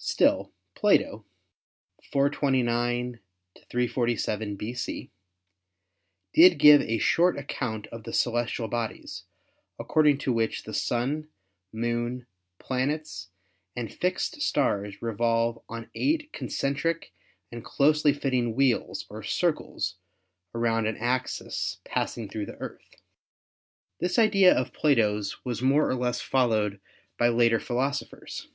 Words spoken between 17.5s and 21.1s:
and closely fitting wheels or circles around an